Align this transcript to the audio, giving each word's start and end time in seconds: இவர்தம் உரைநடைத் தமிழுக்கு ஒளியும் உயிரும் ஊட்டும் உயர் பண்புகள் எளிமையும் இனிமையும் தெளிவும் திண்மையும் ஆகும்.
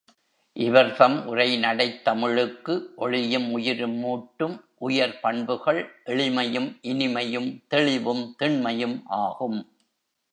இவர்தம் 0.57 1.27
உரைநடைத் 1.27 2.01
தமிழுக்கு 2.01 2.93
ஒளியும் 2.95 3.51
உயிரும் 3.51 4.03
ஊட்டும் 4.03 4.55
உயர் 4.79 5.19
பண்புகள் 5.19 5.81
எளிமையும் 6.05 6.79
இனிமையும் 6.83 7.63
தெளிவும் 7.67 8.35
திண்மையும் 8.37 9.05
ஆகும். 9.05 9.59